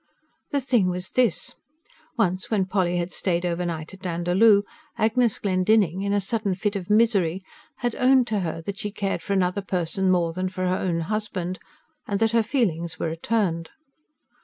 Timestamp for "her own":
10.65-11.01